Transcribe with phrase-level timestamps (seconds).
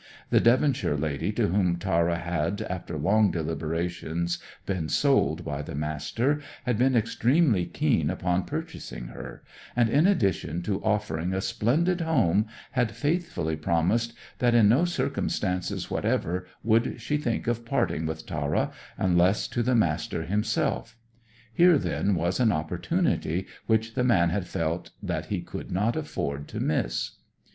[0.31, 6.41] The Devonshire lady to whom Tara had, after long deliberations, been sold by the Master,
[6.65, 9.43] had been extremely keen upon purchasing her,
[9.75, 15.91] and, in addition to offering a splendid home, had faithfully promised that in no circumstances
[15.91, 20.97] whatever would she think of parting with Tara unless to the Master himself.
[21.53, 26.47] Here then was an opportunity which the man had felt that he could not afford
[26.47, 27.17] to miss.